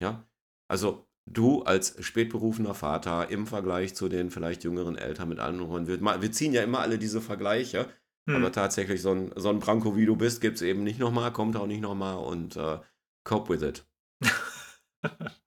[0.00, 0.28] Ja?
[0.68, 6.00] Also du als spätberufener Vater im Vergleich zu den vielleicht jüngeren Eltern mit anderen, wir,
[6.00, 7.88] wir ziehen ja immer alle diese Vergleiche,
[8.28, 8.36] Hm.
[8.36, 11.32] aber tatsächlich so ein, so ein Branko, wie du bist, gibt es eben nicht nochmal,
[11.32, 12.78] kommt auch nicht nochmal und äh,
[13.24, 13.86] cope with it.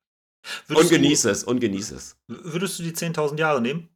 [0.70, 2.20] Und genieße es, und genieße es.
[2.28, 3.90] Du, würdest du die 10.000 Jahre nehmen?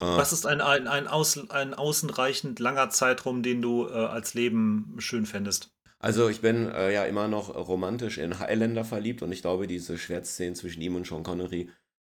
[0.00, 4.34] Äh, Was ist ein, ein, ein, außen, ein außenreichend langer Zeitraum, den du äh, als
[4.34, 5.75] Leben schön fändest?
[5.98, 9.98] Also ich bin äh, ja immer noch romantisch in Highlander verliebt und ich glaube, diese
[9.98, 11.70] Schwertszenen zwischen ihm und Sean Connery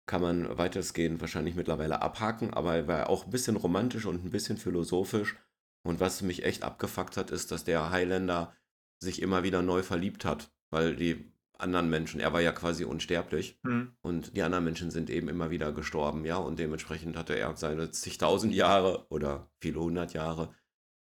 [0.06, 4.32] kann man weitestgehend wahrscheinlich mittlerweile abhaken, aber er war auch ein bisschen romantisch und ein
[4.32, 5.36] bisschen philosophisch.
[5.84, 8.56] Und was mich echt abgefuckt hat, ist, dass der Highlander
[9.00, 13.60] sich immer wieder neu verliebt hat, weil die anderen Menschen, er war ja quasi unsterblich
[13.64, 13.96] Hm.
[14.02, 17.92] und die anderen Menschen sind eben immer wieder gestorben, ja, und dementsprechend hatte er seine
[17.92, 20.54] zigtausend Jahre oder viele hundert Jahre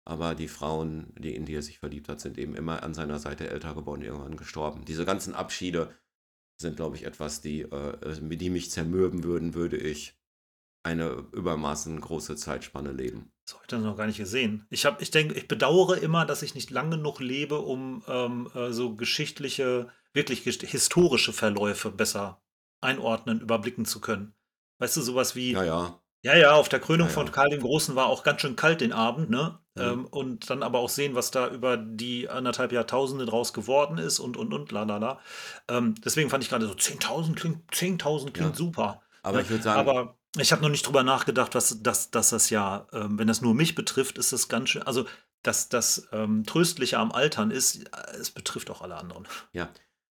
[0.08, 3.20] aber die Frauen, die in die er sich verliebt hat, sind eben immer an seiner
[3.20, 4.86] Seite älter geworden, irgendwann gestorben.
[4.86, 5.94] Diese ganzen Abschiede
[6.60, 10.18] sind, glaube ich, etwas, die, äh, die mich zermürben würden, würde ich
[10.84, 13.32] eine übermaßen große Zeitspanne leben.
[13.46, 14.66] Das habe ich dann noch gar nicht gesehen.
[14.70, 18.50] Ich, hab, ich denke, ich bedauere immer, dass ich nicht lang genug lebe, um ähm,
[18.56, 22.42] äh, so geschichtliche, wirklich gest- historische Verläufe besser
[22.82, 24.34] einordnen, überblicken zu können.
[24.80, 26.02] Weißt du, sowas wie, Ja, ja.
[26.24, 27.32] Ja, ja, auf der Krönung Ja, von ja.
[27.32, 29.60] Karl dem Großen war auch ganz schön kalt den Abend, ne?
[29.78, 29.84] Mhm.
[29.84, 34.20] Ähm, und dann aber auch sehen, was da über die anderthalb Jahrtausende draus geworden ist
[34.20, 35.20] und, und, und, la, la, la.
[35.68, 38.56] Ähm, deswegen fand ich gerade so, 10.000 klingt, 10.000 klingt Ja.
[38.56, 39.02] super.
[39.24, 39.44] Aber Ne?
[39.44, 42.88] ich würde sagen, Aber ich habe noch nicht drüber nachgedacht, was, dass, dass das ja,
[42.94, 45.06] ähm, wenn das nur mich betrifft, ist das ganz schön, also,
[45.44, 49.28] dass das ähm, Tröstliche am Altern ist, äh, es betrifft auch alle anderen.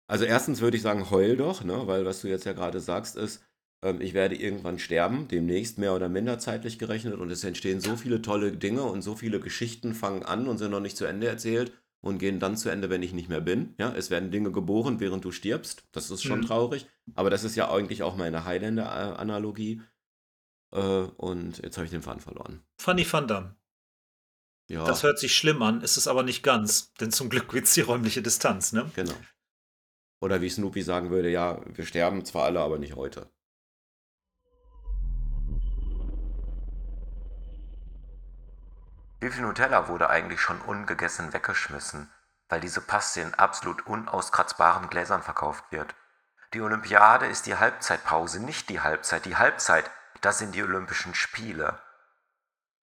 [0.07, 1.87] also erstens würde ich sagen, heul doch, ne?
[1.87, 3.43] weil was du jetzt ja gerade sagst, ist,
[4.01, 8.23] ich werde irgendwann sterben, demnächst mehr oder minder zeitlich gerechnet und es entstehen so viele
[8.23, 11.73] tolle Dinge und so viele Geschichten fangen an und sind noch nicht zu Ende erzählt
[12.01, 13.75] und gehen dann zu Ende, wenn ich nicht mehr bin.
[13.79, 15.85] Ja, es werden Dinge geboren, während du stirbst.
[15.93, 16.47] Das ist schon Mhm.
[16.47, 19.83] traurig, aber das ist ja eigentlich auch meine Highlander-Analogie.
[20.73, 22.63] Äh, und jetzt habe ich den Faden verloren.
[22.81, 23.57] Funny Fun Damme.
[24.71, 27.67] Ja, Das hört sich schlimm an, ist es aber nicht ganz, denn zum Glück gibt
[27.67, 28.91] es die räumliche Distanz, ne?
[28.95, 29.15] genau.
[30.23, 33.31] Oder wie Snoopy sagen würde, ja, wir sterben zwar alle, aber nicht heute.
[39.25, 42.13] Wie viel Nutella wurde eigentlich schon ungegessen weggeschmissen,
[42.51, 45.95] weil diese Paste in absolut unauskratzbaren Gläsern verkauft wird?
[46.53, 49.25] Die Olympiade ist die Halbzeitpause, nicht die Halbzeit.
[49.25, 51.79] Die Halbzeit, das sind die Olympischen Spiele.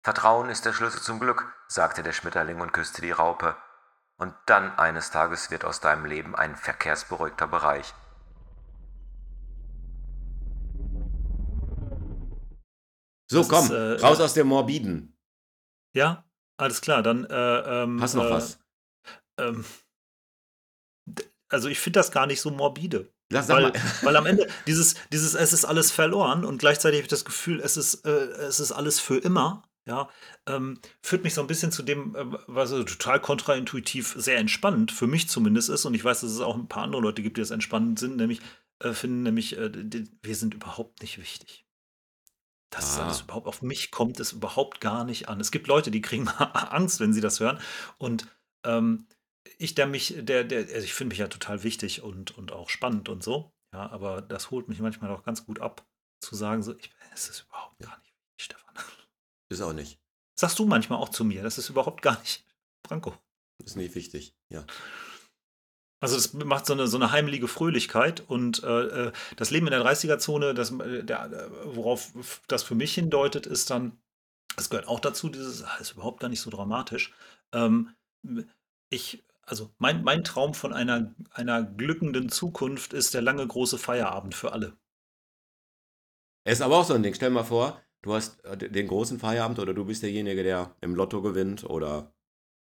[0.02, 3.54] Vertrauen ist der Schlüssel zum Glück, sagte der Schmetterling und küsste die Raupe.
[4.16, 7.94] Und dann eines Tages wird aus deinem Leben ein verkehrsberuhigter Bereich.
[13.30, 15.13] So, Das komm, ist, äh, raus aus dem Morbiden.
[15.94, 16.24] Ja,
[16.56, 18.58] alles klar, dann äh, ähm, Hast noch äh, was?
[19.38, 19.64] ähm,
[21.48, 23.12] also ich finde das gar nicht so morbide.
[23.32, 27.10] Lass, Weil, weil am Ende dieses, dieses, es ist alles verloren und gleichzeitig habe ich
[27.10, 30.08] das Gefühl, es ist, äh, es ist alles für immer, ja,
[30.46, 35.06] ähm, führt mich so ein bisschen zu dem, äh, was total kontraintuitiv sehr entspannend, für
[35.06, 37.42] mich zumindest ist, und ich weiß, dass es auch ein paar andere Leute gibt, die
[37.42, 38.40] das entspannend sind, nämlich,
[38.80, 41.63] äh, finden nämlich, äh, die, wir sind überhaupt nicht wichtig.
[42.74, 43.04] Das ist Ah.
[43.04, 45.40] alles überhaupt, auf mich kommt es überhaupt gar nicht an.
[45.40, 47.60] Es gibt Leute, die kriegen Angst, wenn sie das hören.
[47.98, 48.26] Und
[48.64, 49.06] ähm,
[49.58, 52.68] ich, der mich, der, der, also ich finde mich ja total wichtig und, und auch
[52.70, 53.52] spannend und so.
[53.72, 55.86] Ja, aber das holt mich manchmal auch ganz gut ab,
[56.20, 58.74] zu sagen, so, ich, es ist überhaupt gar nicht wichtig, Stefan.
[59.50, 60.00] Ist auch nicht.
[60.38, 62.44] Sagst du manchmal auch zu mir, das ist überhaupt gar nicht
[62.86, 63.14] Franco.
[63.64, 64.34] Ist nicht wichtig.
[64.52, 64.64] Ja.
[66.04, 69.70] Also das macht so eine, so eine heimliche Fröhlichkeit und äh, äh, das Leben in
[69.70, 73.96] der 30er-Zone, das, äh, der, äh, worauf das für mich hindeutet, ist dann,
[74.54, 77.14] das gehört auch dazu, dieses, ah, ist überhaupt gar nicht so dramatisch.
[77.54, 77.94] Ähm,
[78.90, 84.34] ich, also mein, mein Traum von einer, einer glückenden Zukunft ist der lange große Feierabend
[84.34, 84.76] für alle.
[86.46, 87.14] Ist aber auch so ein Ding.
[87.14, 91.22] Stell mal vor, du hast den großen Feierabend oder du bist derjenige, der im Lotto
[91.22, 92.13] gewinnt oder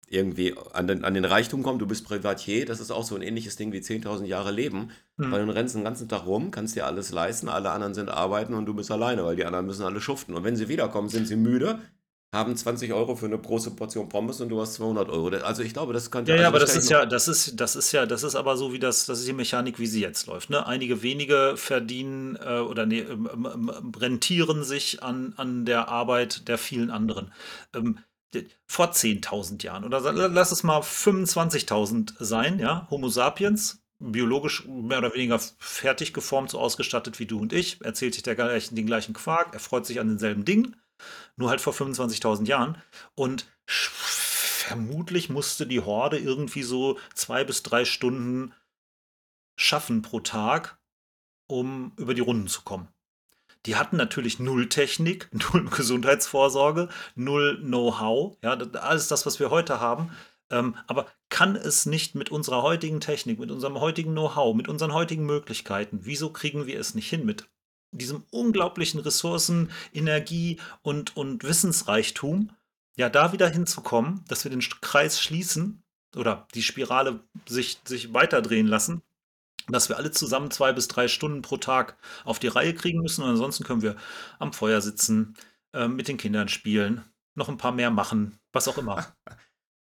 [0.09, 1.83] irgendwie an den, an den Reichtum kommt.
[1.83, 2.65] Du bist Privatier.
[2.65, 4.91] Das ist auch so ein ähnliches Ding wie 10.000 Jahre Leben.
[5.19, 5.33] Hm.
[5.33, 8.55] Weil du rennst den ganzen Tag rum, kannst dir alles leisten, alle anderen sind arbeiten
[8.55, 10.35] und du bist alleine, weil die anderen müssen alle schuften.
[10.35, 11.81] Und wenn sie wiederkommen, sind sie müde,
[12.33, 15.29] haben 20 Euro für eine große Portion Pommes und du hast 200 Euro.
[15.45, 16.33] Also ich glaube, das könnte...
[16.33, 18.57] Ja, ja, also aber das ist ja, das ist, das ist ja, das ist aber
[18.57, 20.51] so wie das, das ist die Mechanik, wie sie jetzt läuft.
[20.51, 20.67] Ne?
[20.67, 26.47] Einige wenige verdienen äh, oder nee, ähm, ähm, ähm, rentieren sich an, an der Arbeit
[26.49, 27.33] der vielen anderen.
[27.75, 27.99] Ähm,
[28.67, 29.85] vor 10.000 Jahren.
[29.85, 36.51] Oder lass es mal 25.000 sein, ja, Homo sapiens, biologisch mehr oder weniger fertig geformt,
[36.51, 39.87] so ausgestattet wie du und ich, erzählt sich der gleichen, den gleichen Quark, er freut
[39.87, 40.77] sich an denselben Dingen,
[41.37, 42.83] nur halt vor 25.000 Jahren.
[43.15, 48.53] Und vermutlich musste die Horde irgendwie so zwei bis drei Stunden
[49.57, 50.79] schaffen pro Tag,
[51.47, 52.89] um über die Runden zu kommen.
[53.67, 59.81] Die hatten natürlich null Technik, null Gesundheitsvorsorge, null Know-how, ja, alles das, was wir heute
[59.81, 60.11] haben.
[60.49, 64.93] Ähm, aber kann es nicht mit unserer heutigen Technik, mit unserem heutigen Know-how, mit unseren
[64.95, 67.49] heutigen Möglichkeiten, wieso kriegen wir es nicht hin mit
[67.91, 72.51] diesem unglaublichen Ressourcen, Energie und, und Wissensreichtum,
[72.97, 75.83] ja, da wieder hinzukommen, dass wir den Kreis schließen
[76.15, 79.03] oder die Spirale sich, sich weiterdrehen lassen,
[79.69, 83.23] dass wir alle zusammen zwei bis drei Stunden pro Tag auf die Reihe kriegen müssen.
[83.23, 83.97] Und ansonsten können wir
[84.39, 85.35] am Feuer sitzen,
[85.73, 89.07] äh, mit den Kindern spielen, noch ein paar mehr machen, was auch immer.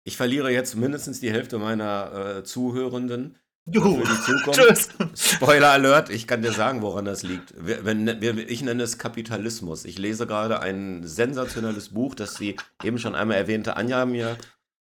[0.07, 4.05] Ich verliere jetzt mindestens die Hälfte meiner äh, Zuhörenden Juhu.
[4.05, 4.59] für die Zukunft.
[4.59, 4.89] Tschüss.
[5.33, 7.55] Spoiler Alert, ich kann dir sagen, woran das liegt.
[7.57, 9.83] Wir, wenn, wir, ich nenne es Kapitalismus.
[9.83, 14.37] Ich lese gerade ein sensationelles Buch, das die eben schon einmal erwähnte Anja mir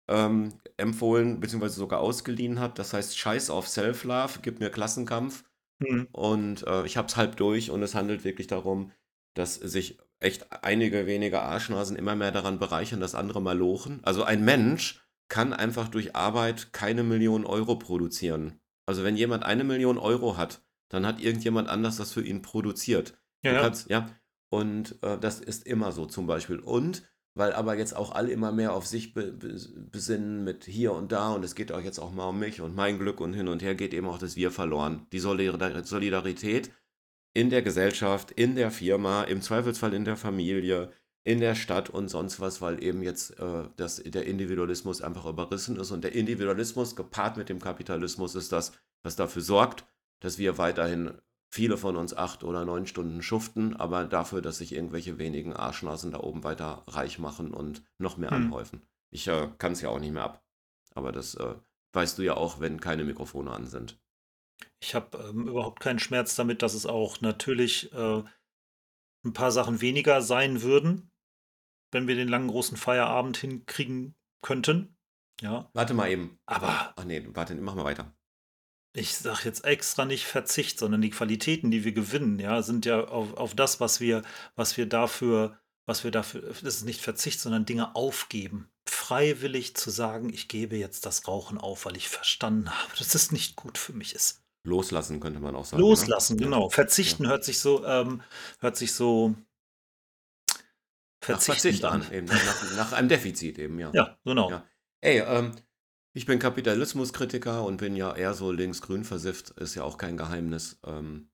[0.08, 2.80] ähm, empfohlen, beziehungsweise sogar ausgeliehen hat.
[2.80, 5.44] Das heißt Scheiß auf Self-Love, gib mir Klassenkampf.
[5.84, 6.08] Hm.
[6.12, 8.92] Und äh, ich habe es halb durch und es handelt wirklich darum,
[9.34, 14.00] dass sich echt einige wenige Arschnasen immer mehr daran bereichern, dass andere mal lochen.
[14.04, 18.60] Also ein Mensch kann einfach durch Arbeit keine Million Euro produzieren.
[18.86, 23.18] Also wenn jemand eine Million Euro hat, dann hat irgendjemand anders das für ihn produziert.
[23.42, 23.62] Ja, Du ja.
[23.63, 24.10] kannst, ja.
[24.50, 26.60] Und äh, das ist immer so zum Beispiel.
[26.60, 27.04] Und
[27.36, 29.60] weil aber jetzt auch alle immer mehr auf sich be be
[29.91, 32.76] besinnen mit hier und da und es geht auch jetzt auch mal um mich und
[32.76, 35.08] mein Glück und hin und her geht eben auch das Wir verloren.
[35.12, 36.72] Die Solidar Solidarität
[37.34, 40.91] in der Gesellschaft, in der Firma, im Zweifelsfall in der Familie,
[41.24, 45.78] in der Stadt und sonst was, weil eben jetzt äh, das, der Individualismus einfach überrissen
[45.78, 45.91] ist.
[45.91, 49.86] Und der Individualismus gepaart mit dem Kapitalismus ist das, was dafür sorgt,
[50.19, 51.13] dass wir weiterhin
[51.54, 56.10] viele von uns acht oder neun Stunden schuften, aber dafür, dass sich irgendwelche wenigen Arschnasen
[56.12, 58.46] da oben weiter reich machen und noch mehr Hm.
[58.46, 58.82] anhäufen.
[59.12, 60.44] Ich äh, kann es ja auch nicht mehr ab.
[60.96, 61.54] Aber das äh,
[61.94, 64.00] weißt du ja auch, wenn keine Mikrofone an sind.
[64.82, 68.24] Ich habe ähm, überhaupt keinen Schmerz damit, dass es auch natürlich äh,
[69.24, 71.12] ein paar Sachen weniger sein würden,
[71.92, 74.98] wenn wir den langen großen Feierabend hinkriegen könnten.
[75.42, 76.39] Ja, Warte mal eben.
[76.48, 78.12] aber Ach nee, warte, mach mal weiter.
[78.93, 83.06] Ich sage jetzt extra nicht Verzicht, sondern die Qualitäten, die wir gewinnen, ja, sind ja
[83.06, 84.21] auf, auf das, was wir,
[84.56, 89.89] was wir dafür, was wir dafür, das ist nicht Verzicht, sondern Dinge aufgeben, freiwillig zu
[89.89, 93.77] sagen, ich gebe jetzt das Rauchen auf, weil ich verstanden habe, dass es nicht gut
[93.77, 94.43] für mich ist.
[94.65, 95.82] Loslassen könnte man auch sagen.
[95.82, 95.89] Ne?
[95.89, 96.45] Loslassen, Ja.
[96.45, 96.69] genau.
[96.69, 98.21] Verzichten hört sich so, ähm,
[98.60, 99.36] hört sich so
[100.49, 100.58] Nach
[101.21, 102.27] verzichtend Verzicht an, eben.
[102.27, 103.91] Nach, nach einem Defizit eben, ja.
[103.93, 104.51] Ja, genau.
[104.51, 104.65] Ja.
[105.01, 105.51] Ey, ähm,
[106.13, 110.80] ich bin Kapitalismuskritiker und bin ja eher so links-grün versifft, ist ja auch kein Geheimnis.
[110.86, 111.30] Ähm,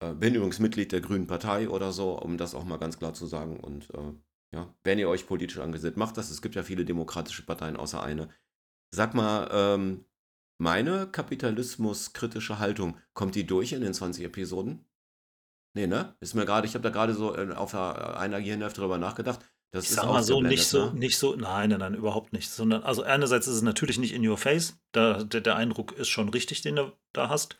[0.00, 3.14] äh, bin übrigens Mitglied der Grünen Partei oder so, um das auch mal ganz klar
[3.14, 3.60] zu sagen.
[3.60, 4.12] Und äh,
[4.54, 6.30] ja, wenn ihr euch politisch angesetzt, macht das.
[6.30, 8.28] Es gibt ja viele demokratische Parteien außer eine.
[8.94, 10.04] Sag mal, ähm,
[10.58, 14.84] meine kapitalismuskritische Haltung, kommt die durch in den 20 Episoden?
[15.74, 16.14] Nee, ne?
[16.20, 19.40] Ist mir gerade, ich habe da gerade so äh, auf einer Gehirnhälfte drüber nachgedacht.
[19.72, 20.98] Das Ich ist mal so, nicht so, ne?
[20.98, 22.50] nicht so, nein, nein, nein, überhaupt nicht.
[22.50, 26.08] Sondern, also einerseits ist es natürlich nicht in your face, da, der, der Eindruck ist
[26.08, 27.56] schon richtig, den du da hast.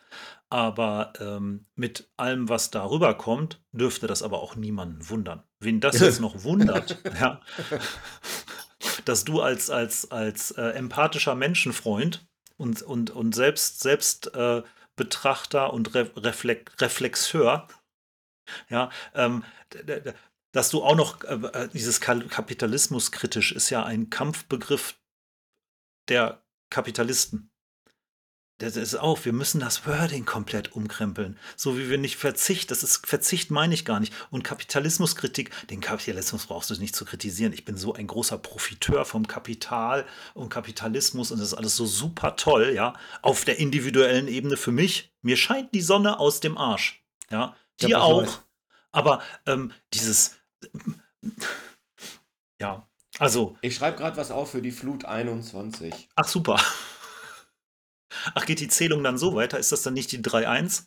[0.49, 5.41] Aber ähm, mit allem, was darüber kommt, dürfte das aber auch niemanden wundern.
[5.59, 7.41] Wen das jetzt noch wundert, ja,
[9.05, 14.61] dass du als, als, als äh, empathischer Menschenfreund und, und, und selbst, selbst äh,
[14.95, 17.67] Betrachter und Re Reflexeur,
[18.69, 19.43] ja, ähm,
[20.53, 24.95] dass du auch noch äh, äh, dieses Kapitalismus kritisch ist ja ein Kampfbegriff
[26.07, 27.49] der Kapitalisten.
[28.59, 31.39] Das ist auch, wir müssen das Wording komplett umkrempeln.
[31.57, 34.13] So wie wir nicht Verzicht, das ist Verzicht meine ich gar nicht.
[34.29, 37.51] Und Kapitalismuskritik, den Kapitalismus brauchst du nicht zu kritisieren.
[37.51, 41.87] Ich bin so ein großer Profiteur vom Kapital und Kapitalismus und das ist alles so
[41.87, 42.93] super toll, ja.
[43.23, 47.03] Auf der individuellen Ebene für mich, mir scheint die Sonne aus dem Arsch.
[47.31, 48.43] Ja, dir auch.
[48.91, 50.35] Aber ähm, dieses,
[52.61, 52.87] ja,
[53.19, 56.09] also, Ich schreibe gerade was auf für die Flut 21.
[56.15, 56.59] ach super.
[58.35, 59.57] Ach, geht die Zählung dann so weiter?
[59.59, 60.85] Ist das dann nicht die 3-1?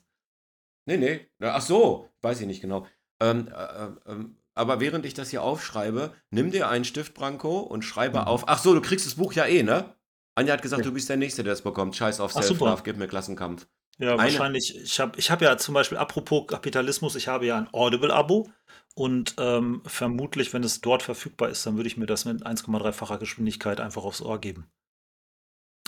[0.87, 1.27] Nee, nee.
[1.41, 2.87] Ach so, weiß ich nicht genau.
[3.21, 7.59] Ähm, äh, äh, ähm, aber während ich das hier aufschreibe, nimm dir einen Stift, Branko,
[7.61, 8.27] und schreibe Mhm.
[8.27, 8.45] auf.
[8.49, 9.95] Ach so, du kriegst das Buch ja eh, ne?
[10.35, 10.85] Anja hat gesagt, Ja.
[10.91, 11.97] du bist der Nächste, der es bekommt.
[11.97, 12.59] Scheiß auf Ach, super.
[12.67, 13.67] Self-Love, gib mir Klassenkampf.
[13.99, 14.77] Ja, Eine- wahrscheinlich.
[14.77, 18.51] Ich habe ich hab ja zum Beispiel, apropos Kapitalismus, ich habe ja ein Audible-Abo
[18.95, 23.19] und ähm, vermutlich, wenn es dort verfügbar ist, dann würde ich mir das mit 1,3-facher
[23.19, 24.71] Geschwindigkeit einfach aufs Ohr geben.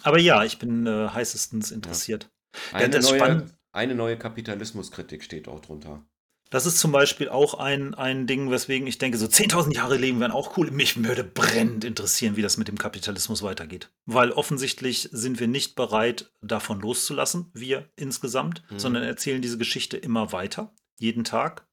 [0.03, 2.31] Aber ja, ich bin äh, heißestens interessiert.
[2.73, 6.07] Eine, das neue, eine neue Kapitalismuskritik steht auch drunter.
[6.51, 10.19] Das ist zum Beispiel auch ein, ein Ding, weswegen ich denke, so 10.000 Jahre Leben
[10.21, 10.71] wären auch cool.
[10.71, 13.91] Mich würde brennend interessieren, wie das mit dem Kapitalismus weitergeht.
[14.07, 18.79] Weil offensichtlich sind wir nicht bereit, davon loszulassen, wir insgesamt, Mhm.
[18.79, 21.67] sondern erzählen diese Geschichte immer weiter, jeden Tag.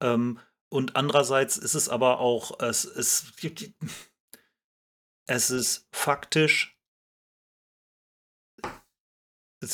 [0.00, 3.26] Ähm, und andererseits ist es aber auch, es, es,
[5.26, 6.73] es ist faktisch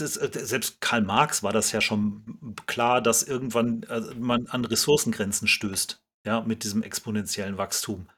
[0.00, 4.64] ist, äh, selbst Karl Marx war das ja schon klar, dass irgendwann äh, man an
[4.64, 8.08] Ressourcengrenzen stößt, ja, mit diesem exponentiellen Wachstum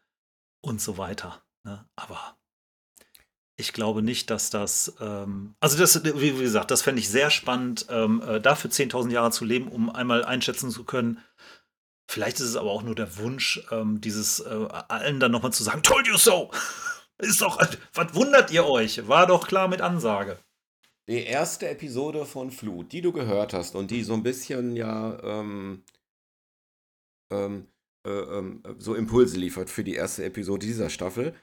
[0.60, 1.42] und so weiter.
[1.64, 1.84] Ne?
[1.96, 2.36] Aber
[3.56, 7.86] ich glaube nicht, dass das, ähm, also das, wie gesagt, das fände ich sehr spannend,
[7.90, 11.22] ähm, äh, dafür 10.000 Jahre zu leben, um einmal einschätzen zu können.
[12.10, 15.62] Vielleicht ist es aber auch nur der Wunsch, ähm, dieses äh, allen dann nochmal zu
[15.62, 16.50] sagen, told you so!
[17.18, 17.60] Ist doch,
[17.94, 19.06] was wundert ihr euch?
[19.06, 20.38] War doch klar mit Ansage.
[21.08, 25.18] Die erste Episode von Flut, die du gehört hast und die so ein bisschen ja
[25.22, 25.82] ähm,
[27.32, 27.66] ähm,
[28.06, 31.34] äh, ähm, so Impulse liefert für die erste Episode dieser Staffel,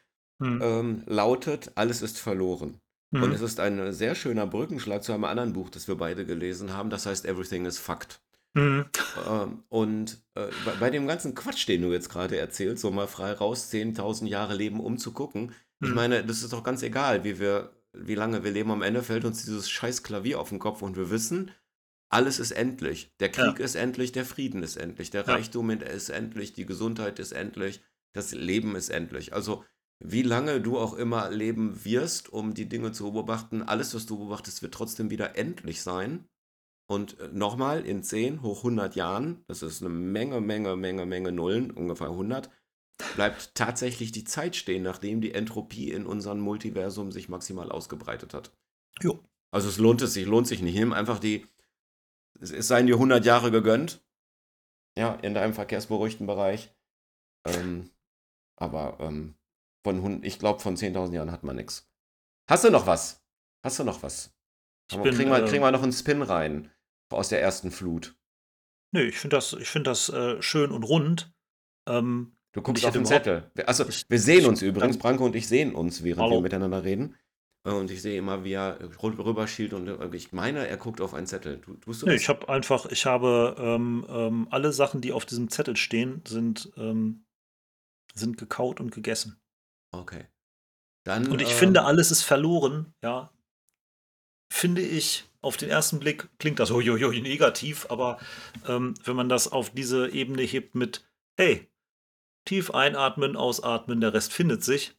[0.41, 0.61] Hm.
[0.61, 2.79] ähm, lautet Alles ist verloren.
[3.13, 3.23] Hm.
[3.23, 6.73] Und es ist ein sehr schöner Brückenschlag zu einem anderen Buch, das wir beide gelesen
[6.73, 8.21] haben, das heißt Everything is Fucked.
[8.57, 8.85] Hm.
[9.27, 13.07] Ähm, und äh, bei, bei dem ganzen Quatsch, den du jetzt gerade erzählst, so mal
[13.07, 17.23] frei raus, 10.000 Jahre Leben, um zu gucken, ich meine, das ist doch ganz egal,
[17.23, 18.71] wie wir, wie lange wir leben.
[18.71, 21.51] Am Ende fällt uns dieses scheiß Klavier auf den Kopf und wir wissen,
[22.11, 23.13] alles ist endlich.
[23.19, 25.33] Der Krieg ist endlich, der Frieden ist endlich, der Ja.
[25.33, 27.81] Reichtum ist endlich, die Gesundheit ist endlich,
[28.13, 29.33] das Leben ist endlich.
[29.33, 29.63] Also,
[29.99, 34.17] wie lange du auch immer leben wirst, um die Dinge zu beobachten, alles, was du
[34.17, 36.27] beobachtest, wird trotzdem wieder endlich sein.
[36.87, 41.31] Und äh, nochmal, in 10 hoch 100 Jahren, das ist eine Menge, Menge, Menge, Menge
[41.31, 42.49] Nullen, ungefähr 100,
[43.15, 48.51] bleibt tatsächlich die Zeit stehen, nachdem die Entropie in unserem Multiversum sich maximal ausgebreitet hat.
[49.01, 49.23] Jo.
[49.51, 50.75] Also es lohnt es sich, lohnt sich nicht.
[50.75, 51.47] Nimm einfach die,
[52.39, 54.01] es seien dir 100 Jahre gegönnt,
[54.97, 56.73] ja, in deinem verkehrsberuhigten Bereich.
[57.47, 57.89] Ähm,
[58.57, 59.35] aber ähm,
[59.83, 61.89] von, ich glaube, von 10.000 Jahren hat man nichts.
[62.49, 63.23] Hast du noch was?
[63.63, 64.35] Hast du noch was?
[64.91, 66.71] Bin, kriegen, wir, äh, kriegen wir noch einen Spin rein
[67.11, 68.15] aus der ersten Flut.
[68.91, 71.31] Nö, ich finde das, ich find das äh, schön und rund.
[71.87, 73.49] Ähm, Du ich guckst auf den Zettel.
[73.53, 76.37] Wir- Also, wir sehen uns übrigens, Branko und ich sehen uns, während Hallo.
[76.37, 77.15] wir miteinander reden.
[77.67, 81.01] Äh, Und ich sehe immer, wie er rü- rüberschielt und äh, ich meine, er guckt
[81.01, 81.59] auf einen Zettel.
[81.81, 82.21] Tust du nö, das?
[82.21, 86.71] ich habe einfach, ich habe ähm, ähm, alle Sachen, die auf diesem Zettel stehen, sind,
[86.77, 87.25] ähm,
[88.15, 89.39] sind gekaut und gegessen.
[89.91, 90.25] Okay.
[91.05, 93.31] Dann, Und ich ähm, finde, alles ist verloren, ja.
[94.51, 98.19] Finde ich, auf den ersten Blick klingt das uiuiui negativ, aber
[98.67, 101.05] ähm, wenn man das auf diese Ebene hebt mit,
[101.37, 101.67] hey,
[102.49, 104.95] tief einatmen, ausatmen, der Rest findet sich,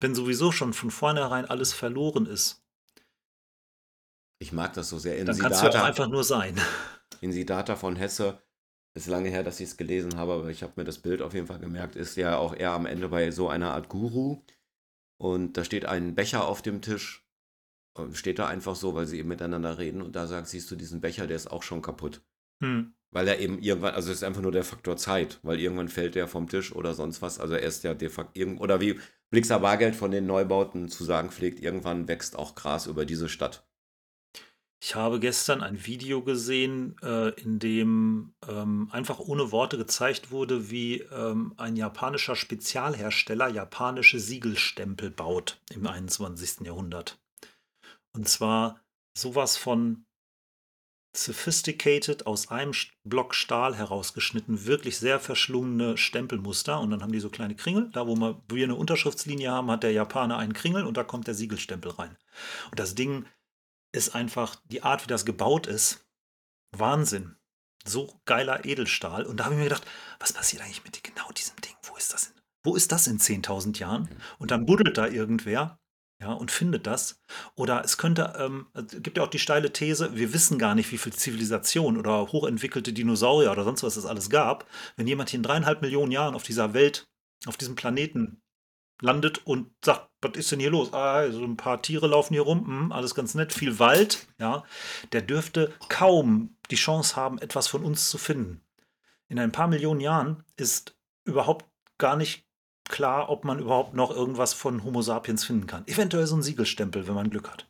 [0.00, 2.64] wenn sowieso schon von vornherein alles verloren ist,
[4.40, 5.24] ich mag das so sehr.
[5.24, 6.60] dann kannst du ja auch Insidata, einfach nur sein.
[7.20, 8.42] Insidata von Hesse,
[8.94, 11.32] ist lange her, dass ich es gelesen habe, aber ich habe mir das Bild auf
[11.32, 14.42] jeden Fall gemerkt, ist ja auch eher am Ende bei so einer Art Guru.
[15.16, 17.26] Und da steht ein Becher auf dem Tisch.
[17.96, 20.02] äh, Steht da einfach so, weil sie eben miteinander reden.
[20.02, 22.22] Und da sagt, siehst du diesen Becher, der ist auch schon kaputt.
[22.62, 22.94] Hm.
[23.14, 26.16] Weil er eben irgendwann, also es ist einfach nur der Faktor Zeit, weil irgendwann fällt
[26.16, 27.38] der vom Tisch oder sonst was.
[27.38, 28.98] Also er ist ja de facto, oder wie
[29.30, 33.64] Blixer Bargeld von den Neubauten zu sagen pflegt, irgendwann wächst auch Gras über diese Stadt.
[34.82, 40.70] Ich habe gestern ein Video gesehen, äh, in dem ähm, einfach ohne Worte gezeigt wurde,
[40.70, 46.66] wie ähm, ein japanischer Spezialhersteller japanische Siegelstempel baut im 21.
[46.66, 47.18] Jahrhundert.
[48.12, 48.80] Und zwar
[49.16, 50.04] sowas von
[51.16, 52.72] sophisticated aus einem
[53.04, 56.80] Block Stahl herausgeschnitten, wirklich sehr verschlungene Stempelmuster.
[56.80, 57.90] Und dann haben die so kleine Kringel.
[57.92, 61.04] Da, wo wir, wo wir eine Unterschriftslinie haben, hat der Japaner einen Kringel und da
[61.04, 62.16] kommt der Siegelstempel rein.
[62.70, 63.26] Und das Ding
[63.92, 66.06] ist einfach die Art, wie das gebaut ist,
[66.72, 67.36] Wahnsinn.
[67.86, 69.24] So geiler Edelstahl.
[69.24, 69.86] Und da habe ich mir gedacht,
[70.18, 71.74] was passiert eigentlich mit genau diesem Ding?
[71.82, 72.32] Wo ist das in,
[72.64, 74.08] wo ist das in 10.000 Jahren?
[74.38, 75.78] Und dann buddelt da irgendwer
[76.20, 77.20] ja, und findet das.
[77.56, 80.90] Oder es könnte, ähm, es gibt ja auch die steile These, wir wissen gar nicht,
[80.90, 84.66] wie viel Zivilisation oder hochentwickelte Dinosaurier oder sonst was es alles gab.
[84.96, 87.08] Wenn jemand hier in dreieinhalb Millionen Jahren auf dieser Welt,
[87.46, 88.42] auf diesem Planeten
[89.00, 90.92] landet und sagt, was ist denn hier los?
[90.92, 94.64] Ah, so ein paar Tiere laufen hier rum, hm, alles ganz nett, viel Wald, ja,
[95.12, 98.62] der dürfte kaum die Chance haben, etwas von uns zu finden.
[99.28, 101.66] In ein paar Millionen Jahren ist überhaupt
[101.98, 102.43] gar nicht
[102.88, 105.86] klar, ob man überhaupt noch irgendwas von Homo sapiens finden kann.
[105.86, 107.68] Eventuell so ein Siegelstempel, wenn man Glück hat.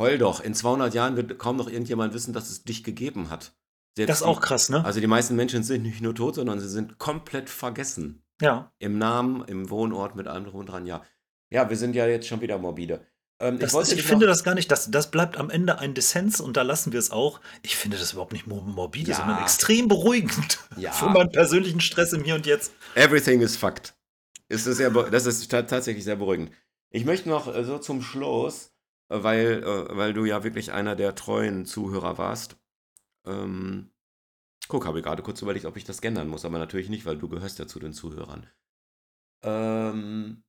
[0.00, 3.54] Heul doch, in 200 Jahren wird kaum noch irgendjemand wissen, dass es dich gegeben hat.
[3.96, 4.84] Selbst Das ist auch krass, ne?
[4.84, 8.24] Also die meisten Menschen sind nicht nur tot, sondern sie sind komplett vergessen.
[8.42, 8.72] Ja.
[8.80, 11.02] Im Namen, im Wohnort, mit allem drum und dran, ja.
[11.52, 13.06] Ja, wir sind ja jetzt schon wieder morbide.
[13.40, 16.40] Ähm, Das, ich ich finde das gar nicht, das, das bleibt am Ende ein Dissens
[16.40, 17.40] und da lassen wir es auch.
[17.62, 19.16] Ich finde das überhaupt nicht mor- morbide, Ja.
[19.18, 20.90] sondern extrem beruhigend Ja.
[20.92, 22.72] für meinen persönlichen Stress im Hier und Jetzt.
[22.96, 23.94] Everything is fucked.
[24.48, 26.52] Ist das, sehr, das ist ta- tatsächlich sehr beruhigend.
[26.90, 28.72] Ich möchte noch äh, so zum Schluss,
[29.08, 32.56] äh, weil, äh, weil du ja wirklich einer der treuen Zuhörer warst.
[33.26, 33.90] Ähm,
[34.68, 37.18] guck, habe ich gerade kurz überlegt, ob ich das gendern muss, aber natürlich nicht, weil
[37.18, 38.46] du gehörst ja zu den Zuhörern.
[39.42, 40.44] Ähm,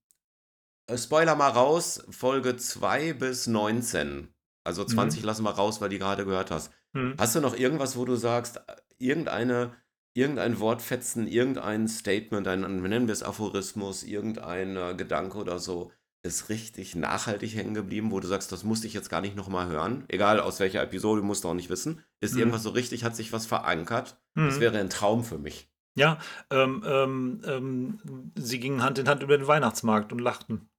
[0.87, 4.33] äh, Spoiler mal raus, Folge 2 bis 19.
[4.63, 6.71] Also 20 lassen wir raus, weil die gerade gehört hast.
[6.95, 7.15] Hm.
[7.19, 8.59] Hast du noch irgendwas, wo du sagst,
[8.97, 9.75] irgendeine,
[10.15, 15.91] irgendein Wortfetzen, irgendein Statement, ein, nennen wir es Aphorismus, irgendein äh, Gedanke oder so,
[16.23, 19.67] ist richtig nachhaltig hängen geblieben, wo du sagst, das musste ich jetzt gar nicht nochmal
[19.67, 22.03] hören, egal aus welcher Episode, musst du auch nicht wissen.
[22.21, 22.39] Ist Mhm.
[22.39, 24.19] irgendwas so richtig, hat sich was verankert?
[24.33, 24.61] Das Hm.
[24.61, 25.69] wäre ein Traum für mich.
[25.97, 26.17] Ja,
[26.49, 30.69] ähm, ähm, ähm, sie gingen Hand in Hand über den Weihnachtsmarkt und lachten.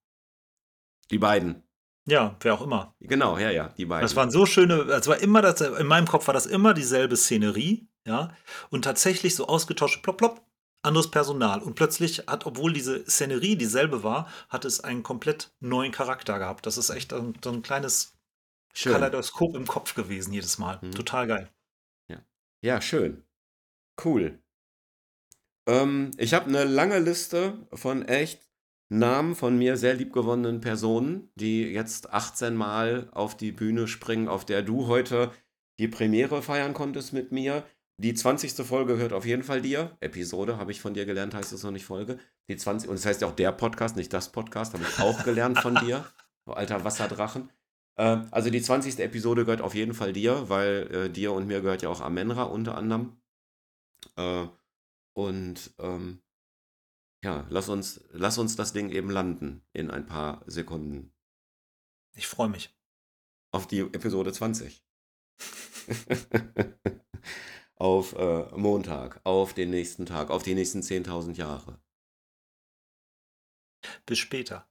[1.11, 1.62] Die beiden.
[2.06, 2.94] Ja, wer auch immer.
[3.00, 4.02] Genau, ja, ja, die beiden.
[4.02, 7.16] Das waren so schöne, es war immer das, in meinem Kopf war das immer dieselbe
[7.16, 8.32] Szenerie, ja,
[8.70, 10.46] und tatsächlich so ausgetauscht, plopp, plopp,
[10.82, 11.60] anderes Personal.
[11.60, 16.64] Und plötzlich hat, obwohl diese Szenerie dieselbe war, hat es einen komplett neuen Charakter gehabt.
[16.64, 18.14] Das ist echt so ein, so ein kleines
[18.72, 18.92] Schön.
[18.92, 20.78] Kaleidoskop im Kopf gewesen jedes Mal.
[20.82, 20.92] Mhm.
[20.92, 21.50] Total geil.
[22.62, 23.22] Ja, schön.
[24.04, 24.42] Cool.
[25.68, 28.45] Ähm, ich habe eine lange Liste von echt
[28.88, 34.44] Namen von mir sehr liebgewonnenen Personen, die jetzt 18 Mal auf die Bühne springen, auf
[34.44, 35.33] der du heute
[35.79, 37.64] die Premiere feiern konntest mit mir.
[37.99, 38.53] Die 20.
[38.64, 39.96] Folge gehört auf jeden Fall dir.
[40.01, 42.18] Episode habe ich von dir gelernt, heißt es noch nicht Folge.
[42.49, 45.25] Die 20, und es heißt ja auch der Podcast, nicht das Podcast, habe ich auch
[45.25, 46.05] gelernt von dir.
[46.46, 47.51] Alter Wasserdrachen.
[47.96, 49.01] Äh, also die 20.
[49.01, 52.44] Episode gehört auf jeden Fall dir, weil äh, dir und mir gehört ja auch Amenra
[52.44, 53.16] unter anderem.
[54.16, 54.46] Äh,
[55.14, 56.20] und ähm,
[57.22, 61.12] ja, lass uns, lass uns das Ding eben landen in ein paar Sekunden
[62.14, 62.74] Ich freue mich.
[63.53, 64.82] auf die Episode 20.
[67.76, 71.78] auf äh, Montag, auf den nächsten Tag, auf die nächsten 10.000 Jahre.
[74.05, 74.68] Bis später.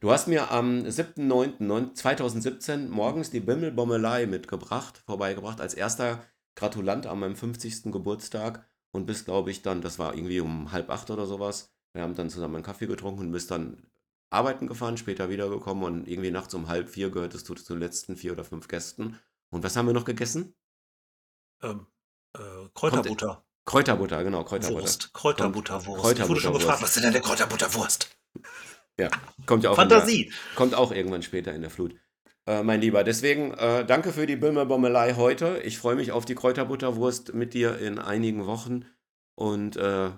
[0.00, 6.22] Du hast mir am 7.9.2017 morgens die Bimmelbommelei mitgebracht, vorbeigebracht, als erster
[6.54, 7.84] Gratulant an meinem 50.
[7.84, 12.02] Geburtstag und bist, glaube ich, dann, das war irgendwie um halb acht oder sowas, wir
[12.02, 13.86] haben dann zusammen einen Kaffee getrunken und bist dann
[14.30, 18.16] arbeiten gefahren, später wiedergekommen und irgendwie nachts um halb vier gehörtest du zu den letzten
[18.16, 19.18] vier oder fünf Gästen.
[19.50, 20.54] Und was haben wir noch gegessen?
[21.62, 21.86] Ähm,
[22.34, 22.40] äh,
[22.74, 23.44] Kräuterbutter.
[23.64, 24.82] Kräuterbutter, genau, Kräuterbutter.
[24.82, 25.12] Wurst.
[25.14, 26.02] Kräuterbutterwurst.
[26.02, 26.20] Kräuterbutterwurst.
[26.20, 28.16] Ich wurde schon gefragt, was ist denn eine Kräuterbutterwurst?
[28.98, 29.10] Ja,
[29.44, 30.32] kommt ja auch in der, Fantasie.
[30.54, 31.94] kommt auch irgendwann später in der Flut.
[32.46, 35.60] Äh, mein Lieber, deswegen äh, danke für die Böhmer-Bommelei heute.
[35.64, 38.84] Ich freue mich auf die Kräuterbutterwurst mit dir in einigen Wochen
[39.34, 40.10] und äh,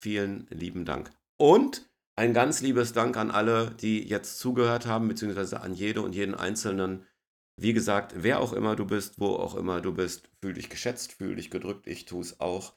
[0.00, 1.10] vielen lieben Dank.
[1.38, 6.14] Und ein ganz liebes Dank an alle, die jetzt zugehört haben, beziehungsweise an jede und
[6.14, 7.04] jeden Einzelnen.
[7.60, 11.12] Wie gesagt, wer auch immer du bist, wo auch immer du bist, fühl dich geschätzt,
[11.14, 12.74] fühl dich gedrückt, ich tue es auch.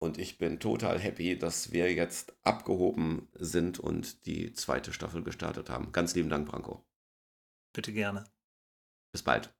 [0.00, 5.70] Und ich bin total happy, dass wir jetzt abgehoben sind und die zweite Staffel gestartet
[5.70, 5.92] haben.
[5.92, 6.84] Ganz lieben Dank, Branko.
[7.74, 8.24] Bitte gerne.
[9.12, 9.52] Bis bald.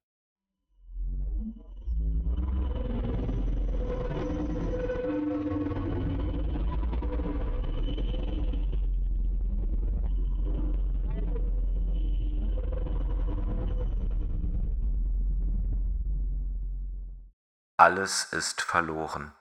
[17.77, 19.35] Alles ist verloren.